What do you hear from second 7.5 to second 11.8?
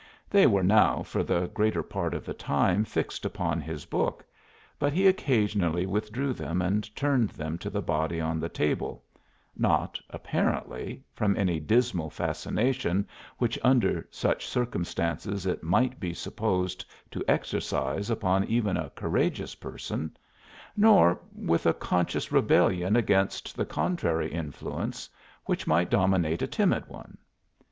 to the body on the table, not, apparently, from any